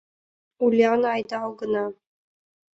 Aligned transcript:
Уляна, 0.63 1.07
айда 1.15 1.37
огына... 1.49 1.85